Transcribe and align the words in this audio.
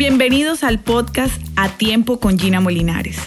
Bienvenidos 0.00 0.64
al 0.64 0.78
podcast 0.78 1.42
A 1.56 1.68
Tiempo 1.68 2.20
con 2.20 2.38
Gina 2.38 2.58
Molinares, 2.62 3.18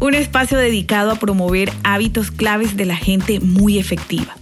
un 0.00 0.14
espacio 0.14 0.58
dedicado 0.58 1.12
a 1.12 1.14
promover 1.14 1.70
hábitos 1.84 2.32
claves 2.32 2.76
de 2.76 2.86
la 2.86 2.96
gente 2.96 3.38
muy 3.38 3.78
efectiva. 3.78 4.37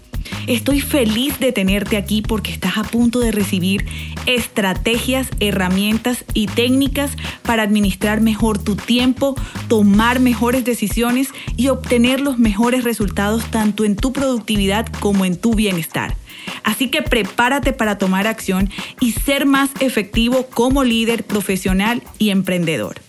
Estoy 0.47 0.81
feliz 0.81 1.41
de 1.41 1.51
tenerte 1.51 1.97
aquí 1.97 2.23
porque 2.23 2.53
estás 2.53 2.79
a 2.79 2.85
punto 2.85 3.19
de 3.19 3.33
recibir 3.33 3.85
estrategias, 4.27 5.29
herramientas 5.41 6.25
y 6.35 6.47
técnicas 6.47 7.11
para 7.43 7.65
administrar 7.65 8.21
mejor 8.21 8.59
tu 8.59 8.77
tiempo, 8.77 9.35
tomar 9.67 10.21
mejores 10.21 10.65
decisiones 10.65 11.31
y 11.57 11.69
obtener 11.69 12.21
los 12.21 12.39
mejores 12.39 12.85
resultados 12.85 13.45
tanto 13.51 13.85
en 13.85 13.97
tu 13.97 14.13
productividad 14.13 14.87
como 15.01 15.25
en 15.25 15.37
tu 15.37 15.55
bienestar. 15.55 16.17
Así 16.63 16.91
que 16.91 17.03
prepárate 17.03 17.73
para 17.73 17.99
tomar 17.99 18.29
acción 18.29 18.71
y 19.01 19.13
ser 19.13 19.47
más 19.47 19.71
efectivo 19.81 20.47
como 20.47 20.85
líder 20.85 21.25
profesional 21.25 22.05
y 22.19 22.31
emprendedor. 22.31 23.06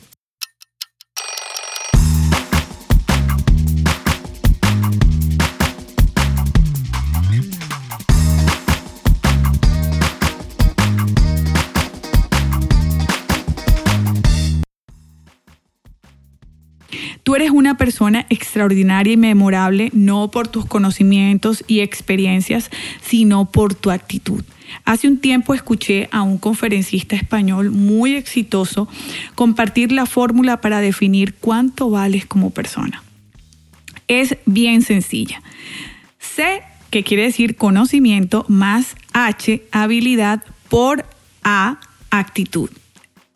Tú 17.24 17.36
eres 17.36 17.52
una 17.52 17.78
persona 17.78 18.26
extraordinaria 18.30 19.14
y 19.14 19.18
memorable 19.18 19.90
no 19.94 20.32
por 20.32 20.48
tus 20.48 20.66
conocimientos 20.66 21.64
y 21.68 21.82
experiencias, 21.82 22.70
sino 23.02 23.52
por 23.52 23.76
tu 23.76 23.92
actitud. 23.92 24.44
Hace 24.86 25.08
un 25.08 25.18
tiempo 25.20 25.54
escuché 25.54 26.10
a 26.12 26.22
un 26.22 26.38
conferencista 26.38 27.16
español 27.16 27.72
muy 27.72 28.16
exitoso 28.16 28.88
compartir 29.36 29.92
la 29.92 30.06
fórmula 30.06 30.62
para 30.62 30.82
definir 30.82 31.34
cuánto 31.36 31.90
vales 31.90 32.26
como 32.26 32.50
persona. 32.50 33.04
Es 34.08 34.38
bien 34.46 34.82
sencilla. 34.82 35.42
C, 36.20 36.62
que 36.90 37.04
quiere 37.04 37.24
decir 37.24 37.56
conocimiento, 37.56 38.46
más 38.48 38.96
H, 39.14 39.64
habilidad, 39.72 40.44
por 40.70 41.06
A, 41.44 41.80
actitud. 42.10 42.70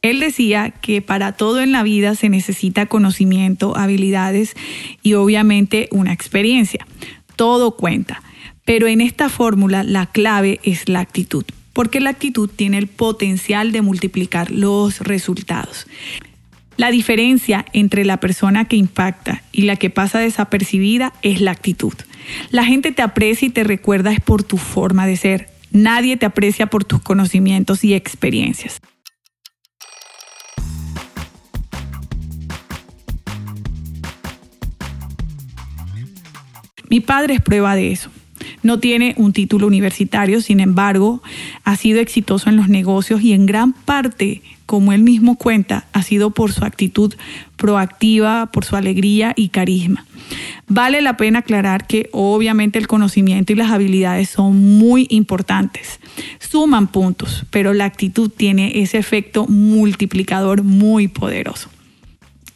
Él 0.01 0.19
decía 0.19 0.71
que 0.71 1.03
para 1.03 1.33
todo 1.33 1.61
en 1.61 1.71
la 1.71 1.83
vida 1.83 2.15
se 2.15 2.27
necesita 2.29 2.87
conocimiento, 2.87 3.77
habilidades 3.77 4.55
y 5.03 5.13
obviamente 5.13 5.89
una 5.91 6.11
experiencia. 6.11 6.87
Todo 7.35 7.75
cuenta. 7.75 8.23
Pero 8.65 8.87
en 8.87 8.99
esta 8.99 9.29
fórmula 9.29 9.83
la 9.83 10.07
clave 10.07 10.59
es 10.63 10.89
la 10.89 11.01
actitud, 11.01 11.45
porque 11.73 11.99
la 11.99 12.09
actitud 12.09 12.49
tiene 12.49 12.79
el 12.79 12.87
potencial 12.87 13.71
de 13.71 13.83
multiplicar 13.83 14.49
los 14.49 15.01
resultados. 15.01 15.85
La 16.77 16.89
diferencia 16.89 17.65
entre 17.73 18.03
la 18.03 18.17
persona 18.17 18.65
que 18.65 18.77
impacta 18.77 19.43
y 19.51 19.63
la 19.63 19.75
que 19.75 19.91
pasa 19.91 20.17
desapercibida 20.17 21.13
es 21.21 21.41
la 21.41 21.51
actitud. 21.51 21.93
La 22.49 22.65
gente 22.65 22.91
te 22.91 23.03
aprecia 23.03 23.47
y 23.47 23.51
te 23.51 23.63
recuerda 23.63 24.11
es 24.11 24.19
por 24.19 24.41
tu 24.41 24.57
forma 24.57 25.05
de 25.05 25.17
ser. 25.17 25.49
Nadie 25.71 26.17
te 26.17 26.25
aprecia 26.25 26.67
por 26.67 26.85
tus 26.85 27.01
conocimientos 27.01 27.83
y 27.83 27.93
experiencias. 27.93 28.81
Mi 36.91 36.99
padre 36.99 37.35
es 37.35 37.41
prueba 37.41 37.73
de 37.73 37.93
eso. 37.93 38.09
No 38.63 38.79
tiene 38.79 39.13
un 39.15 39.31
título 39.31 39.65
universitario, 39.65 40.41
sin 40.41 40.59
embargo, 40.59 41.23
ha 41.63 41.77
sido 41.77 42.01
exitoso 42.01 42.49
en 42.49 42.57
los 42.57 42.67
negocios 42.67 43.21
y 43.21 43.31
en 43.31 43.45
gran 43.45 43.71
parte, 43.71 44.41
como 44.65 44.91
él 44.91 45.01
mismo 45.01 45.37
cuenta, 45.37 45.85
ha 45.93 46.03
sido 46.03 46.31
por 46.31 46.51
su 46.51 46.65
actitud 46.65 47.13
proactiva, 47.55 48.47
por 48.51 48.65
su 48.65 48.75
alegría 48.75 49.31
y 49.37 49.47
carisma. 49.47 50.05
Vale 50.67 51.01
la 51.01 51.15
pena 51.15 51.39
aclarar 51.39 51.87
que 51.87 52.09
obviamente 52.11 52.77
el 52.77 52.87
conocimiento 52.87 53.53
y 53.53 53.55
las 53.55 53.71
habilidades 53.71 54.29
son 54.29 54.57
muy 54.77 55.07
importantes, 55.09 56.01
suman 56.39 56.87
puntos, 56.87 57.45
pero 57.51 57.73
la 57.73 57.85
actitud 57.85 58.29
tiene 58.29 58.81
ese 58.81 58.97
efecto 58.97 59.47
multiplicador 59.47 60.63
muy 60.63 61.07
poderoso. 61.07 61.69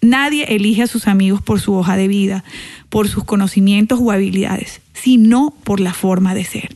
Nadie 0.05 0.55
elige 0.55 0.83
a 0.83 0.88
sus 0.88 1.07
amigos 1.07 1.41
por 1.41 1.59
su 1.59 1.73
hoja 1.73 1.97
de 1.97 2.07
vida, 2.07 2.43
por 2.89 3.07
sus 3.07 3.23
conocimientos 3.23 3.99
o 4.01 4.11
habilidades, 4.11 4.81
sino 4.93 5.51
por 5.63 5.79
la 5.79 5.93
forma 5.93 6.35
de 6.35 6.43
ser. 6.43 6.75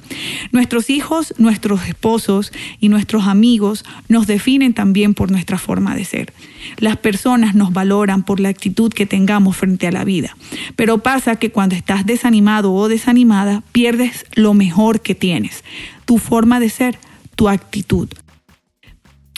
Nuestros 0.52 0.90
hijos, 0.90 1.36
nuestros 1.38 1.88
esposos 1.88 2.52
y 2.80 2.90
nuestros 2.90 3.28
amigos 3.28 3.86
nos 4.08 4.26
definen 4.26 4.74
también 4.74 5.14
por 5.14 5.30
nuestra 5.30 5.60
forma 5.60 5.96
de 5.96 6.06
ser. 6.06 6.34
Las 6.78 6.98
personas 6.98 7.54
nos 7.54 7.72
valoran 7.72 8.24
por 8.24 8.40
la 8.40 8.50
actitud 8.50 8.92
que 8.92 9.06
tengamos 9.06 9.58
frente 9.58 9.86
a 9.86 9.92
la 9.92 10.04
vida. 10.04 10.36
Pero 10.76 10.98
pasa 10.98 11.36
que 11.36 11.52
cuando 11.52 11.76
estás 11.76 12.08
desanimado 12.08 12.74
o 12.74 12.90
desanimada, 12.90 13.62
pierdes 13.72 14.26
lo 14.34 14.56
mejor 14.56 15.02
que 15.02 15.14
tienes, 15.14 15.64
tu 16.06 16.18
forma 16.18 16.60
de 16.60 16.70
ser, 16.70 16.98
tu 17.36 17.48
actitud. 17.48 18.10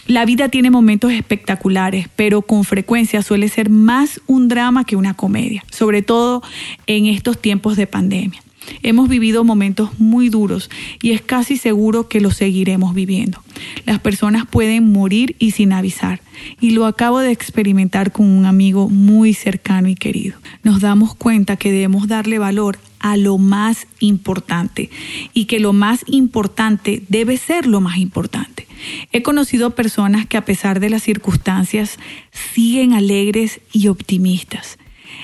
La 0.08 0.26
vida 0.26 0.50
tiene 0.50 0.72
momentos 0.72 1.12
espectaculares, 1.12 2.08
pero 2.16 2.42
con 2.42 2.64
frecuencia 2.64 3.22
suele 3.22 3.50
ser 3.50 3.70
más 3.70 4.20
un 4.28 4.48
drama 4.48 4.84
que 4.84 4.96
una 4.96 5.14
comedia, 5.14 5.64
sobre 5.72 6.02
todo 6.02 6.42
en 6.88 7.06
estos 7.06 7.40
tiempos 7.40 7.78
de 7.78 7.88
pandemia. 7.88 8.42
Hemos 8.84 9.10
vivido 9.10 9.44
momentos 9.44 10.00
muy 10.00 10.30
duros 10.30 10.70
y 11.02 11.12
es 11.12 11.22
casi 11.22 11.58
seguro 11.58 12.08
que 12.08 12.22
los 12.22 12.38
seguiremos 12.38 12.94
viviendo. 12.94 13.44
Las 13.86 14.00
personas 14.00 14.46
pueden 14.46 14.92
morir 14.92 15.36
y 15.40 15.52
sin 15.52 15.74
avisar. 15.74 16.22
Y 16.60 16.72
lo 16.72 16.86
acabo 16.86 17.20
de 17.20 17.32
experimentar 17.32 18.12
con 18.12 18.26
un 18.26 18.46
amigo 18.46 18.90
muy 18.90 19.34
cercano 19.34 19.88
y 19.88 19.96
querido. 19.96 20.38
Nos 20.64 20.82
damos 20.82 21.16
cuenta 21.16 21.58
que 21.58 21.72
debemos 21.72 22.08
darle 22.08 22.40
valor 22.40 22.80
a 23.00 23.18
lo 23.18 23.38
más 23.38 23.88
importante 24.00 24.90
y 25.34 25.46
que 25.46 25.60
lo 25.60 25.74
más 25.74 26.04
importante 26.08 27.04
debe 27.10 27.38
ser 27.38 27.66
lo 27.66 27.82
más 27.82 27.98
importante. 27.98 28.68
He 29.12 29.22
conocido 29.22 29.72
personas 29.72 30.26
que 30.26 30.38
a 30.38 30.46
pesar 30.46 30.80
de 30.80 30.90
las 30.90 31.04
circunstancias 31.04 31.98
siguen 32.32 32.94
alegres 32.94 33.62
y 33.72 33.88
optimistas. 33.88 34.78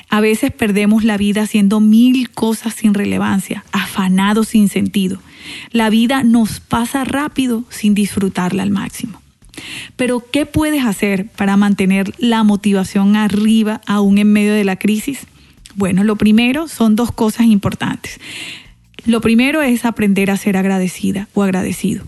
A 0.09 0.21
veces 0.21 0.51
perdemos 0.51 1.03
la 1.03 1.17
vida 1.17 1.41
haciendo 1.41 1.79
mil 1.79 2.29
cosas 2.29 2.73
sin 2.73 2.93
relevancia, 2.93 3.63
afanados 3.71 4.49
sin 4.49 4.69
sentido. 4.69 5.19
La 5.71 5.89
vida 5.89 6.23
nos 6.23 6.59
pasa 6.59 7.03
rápido 7.03 7.63
sin 7.69 7.93
disfrutarla 7.93 8.63
al 8.63 8.71
máximo. 8.71 9.21
Pero 9.95 10.23
¿qué 10.31 10.45
puedes 10.45 10.85
hacer 10.85 11.27
para 11.27 11.57
mantener 11.57 12.13
la 12.19 12.43
motivación 12.43 13.15
arriba 13.15 13.81
aún 13.85 14.17
en 14.17 14.31
medio 14.31 14.53
de 14.53 14.63
la 14.63 14.77
crisis? 14.77 15.25
Bueno, 15.75 16.03
lo 16.03 16.15
primero 16.15 16.67
son 16.67 16.95
dos 16.95 17.11
cosas 17.11 17.47
importantes. 17.47 18.19
Lo 19.05 19.21
primero 19.21 19.61
es 19.61 19.85
aprender 19.85 20.31
a 20.31 20.37
ser 20.37 20.57
agradecida 20.57 21.27
o 21.33 21.43
agradecido. 21.43 22.03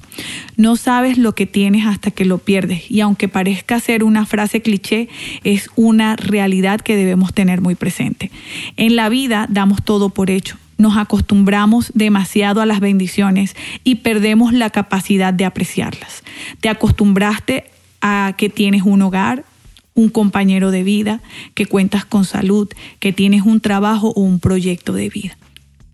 No 0.60 0.76
sabes 0.76 1.18
lo 1.18 1.36
que 1.36 1.46
tienes 1.46 1.86
hasta 1.86 2.12
que 2.12 2.26
lo 2.26 2.38
pierdes 2.38 2.92
y 2.92 3.00
aunque 3.00 3.30
parezca 3.30 3.80
ser 3.80 4.04
una 4.04 4.26
frase 4.26 4.62
cliché, 4.62 5.08
es 5.46 5.70
una 5.78 6.18
realidad 6.18 6.82
que 6.82 6.98
debemos 6.98 7.34
tener 7.34 7.62
muy 7.62 7.76
presente. 7.76 8.30
En 8.76 8.98
la 8.98 9.08
vida 9.08 9.48
damos 9.50 9.82
todo 9.82 10.10
por 10.10 10.30
hecho. 10.30 10.58
Nos 10.78 10.98
acostumbramos 10.98 11.94
demasiado 11.96 12.60
a 12.60 12.66
las 12.66 12.82
bendiciones 12.82 13.56
y 13.86 13.96
perdemos 13.96 14.52
la 14.52 14.70
capacidad 14.70 15.34
de 15.34 15.46
apreciarlas. 15.46 16.26
Te 16.60 16.68
acostumbraste 16.68 17.64
a 18.02 18.34
que 18.38 18.50
tienes 18.50 18.84
un 18.84 19.02
hogar, 19.02 19.46
un 19.94 20.10
compañero 20.10 20.72
de 20.72 20.84
vida, 20.84 21.22
que 21.54 21.68
cuentas 21.68 22.04
con 22.04 22.26
salud, 22.26 22.68
que 23.00 23.14
tienes 23.14 23.44
un 23.44 23.62
trabajo 23.62 24.10
o 24.10 24.20
un 24.20 24.42
proyecto 24.42 24.92
de 24.92 25.08
vida. 25.08 25.38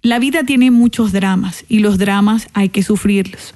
La 0.02 0.18
vida 0.18 0.44
tiene 0.44 0.72
muchos 0.72 1.12
dramas 1.12 1.66
y 1.70 1.80
los 1.80 2.00
dramas 2.00 2.48
hay 2.56 2.70
que 2.70 2.82
sufrirlos, 2.82 3.54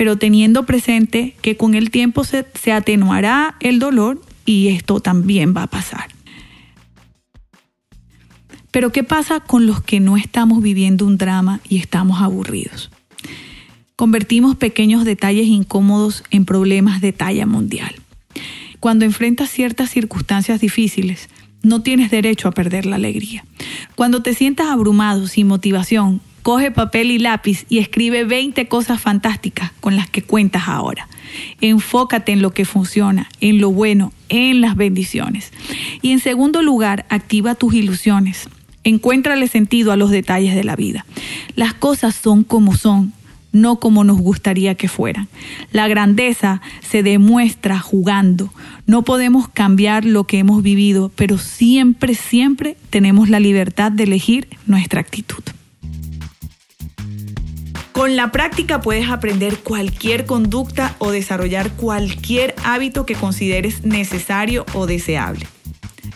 pero 0.00 0.16
teniendo 0.16 0.64
presente 0.64 1.34
que 1.42 1.58
con 1.58 1.74
el 1.74 1.90
tiempo 1.90 2.24
se, 2.24 2.46
atenuará 2.72 3.56
el 3.60 3.78
dolor 3.78 4.18
y 4.46 4.68
esto 4.68 5.00
también 5.00 5.54
va 5.54 5.64
a 5.64 5.66
pasar. 5.66 6.08
Pero 8.70 8.92
¿qué 8.92 9.04
pasa 9.04 9.40
con 9.40 9.66
los 9.66 9.82
que 9.82 10.00
no 10.00 10.16
estamos 10.16 10.62
viviendo 10.62 11.04
un 11.04 11.18
drama 11.18 11.60
y 11.68 11.76
estamos 11.76 12.22
aburridos? 12.22 12.90
Convertimos 13.94 14.56
pequeños 14.56 15.04
detalles 15.04 15.48
incómodos 15.48 16.24
en 16.30 16.46
problemas 16.46 17.02
de 17.02 17.12
talla 17.12 17.44
mundial. 17.44 17.94
Cuando 18.80 19.04
enfrentas 19.04 19.50
ciertas 19.50 19.90
circunstancias 19.90 20.62
difíciles, 20.62 21.28
no 21.62 21.82
tienes 21.82 22.10
derecho 22.10 22.48
a 22.48 22.52
perder 22.52 22.86
la 22.86 22.96
alegría. 22.96 23.44
Cuando 23.96 24.22
te 24.22 24.32
sientas 24.32 24.68
abrumado, 24.68 25.26
sin 25.26 25.46
motivación, 25.46 26.22
coge 26.42 26.70
papel 26.70 27.10
y 27.10 27.18
lápiz 27.18 27.66
y 27.68 27.78
escribe 27.78 28.24
20 28.24 28.68
cosas 28.68 29.00
fantásticas 29.00 29.72
con 29.80 29.96
las 29.96 30.08
que 30.08 30.22
cuentas 30.22 30.64
ahora. 30.66 31.08
Enfócate 31.60 32.32
en 32.32 32.42
lo 32.42 32.52
que 32.52 32.64
funciona, 32.64 33.28
en 33.40 33.60
lo 33.60 33.70
bueno, 33.70 34.12
en 34.28 34.60
las 34.60 34.76
bendiciones. 34.76 35.52
Y 36.02 36.12
en 36.12 36.20
segundo 36.20 36.62
lugar, 36.62 37.06
activa 37.08 37.54
tus 37.54 37.74
ilusiones. 37.74 38.48
Encuéntrale 38.82 39.46
sentido 39.46 39.92
a 39.92 39.96
los 39.96 40.10
detalles 40.10 40.54
de 40.54 40.64
la 40.64 40.76
vida. 40.76 41.04
Las 41.54 41.74
cosas 41.74 42.14
son 42.14 42.44
como 42.44 42.74
son, 42.74 43.12
no 43.52 43.76
como 43.76 44.04
nos 44.04 44.18
gustaría 44.18 44.74
que 44.74 44.88
fueran. 44.88 45.28
La 45.72 45.88
grandeza 45.88 46.62
se 46.80 47.02
demuestra 47.02 47.78
jugando. 47.78 48.52
No 48.86 49.02
podemos 49.02 49.48
cambiar 49.48 50.04
lo 50.04 50.24
que 50.24 50.38
hemos 50.38 50.62
vivido, 50.62 51.12
pero 51.14 51.38
siempre, 51.38 52.14
siempre 52.14 52.76
tenemos 52.90 53.28
la 53.28 53.40
libertad 53.40 53.92
de 53.92 54.04
elegir 54.04 54.48
nuestra 54.66 55.00
actitud. 55.00 55.42
Con 58.00 58.16
la 58.16 58.32
práctica 58.32 58.80
puedes 58.80 59.10
aprender 59.10 59.58
cualquier 59.58 60.24
conducta 60.24 60.96
o 61.00 61.10
desarrollar 61.10 61.70
cualquier 61.72 62.54
hábito 62.64 63.04
que 63.04 63.14
consideres 63.14 63.84
necesario 63.84 64.64
o 64.72 64.86
deseable. 64.86 65.46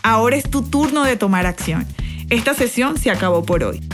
Ahora 0.01 0.35
es 0.35 0.49
tu 0.49 0.63
turno 0.63 1.03
de 1.03 1.15
tomar 1.15 1.45
acción. 1.45 1.85
Esta 2.31 2.55
sesión 2.55 2.97
se 2.97 3.11
acabó 3.11 3.45
por 3.45 3.63
hoy. 3.63 3.87